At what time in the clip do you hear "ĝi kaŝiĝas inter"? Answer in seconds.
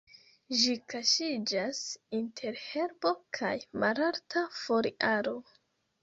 0.59-2.57